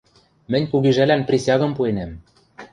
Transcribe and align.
Мӹнь 0.51 0.69
кугижӓлӓн 0.71 1.21
присягым 1.27 1.71
пуэнӓм... 1.77 2.11